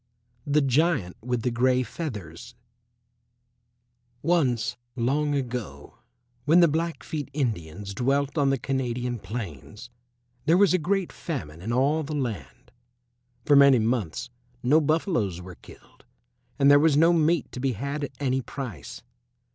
THE 0.47 0.63
GIANT 0.63 1.17
WITH 1.21 1.43
THE 1.43 1.51
GREY 1.51 1.83
FEATHERS 1.83 2.55
Once 4.23 4.75
long 4.95 5.35
ago, 5.35 5.99
when 6.45 6.59
the 6.59 6.67
Blackfeet 6.67 7.29
Indians 7.33 7.93
dwelt 7.93 8.35
on 8.35 8.49
the 8.49 8.57
Canadian 8.57 9.19
plains, 9.19 9.91
there 10.47 10.57
was 10.57 10.73
a 10.73 10.79
great 10.79 11.11
famine 11.13 11.61
in 11.61 11.71
all 11.71 12.01
the 12.01 12.15
land. 12.15 12.71
For 13.45 13.55
many 13.55 13.77
months 13.77 14.31
no 14.63 14.81
buffaloes 14.81 15.39
were 15.39 15.53
killed, 15.53 16.05
and 16.57 16.71
there 16.71 16.79
was 16.79 16.97
no 16.97 17.13
meat 17.13 17.51
to 17.51 17.59
be 17.59 17.73
had 17.73 18.03
at 18.05 18.11
any 18.19 18.41
price. 18.41 19.03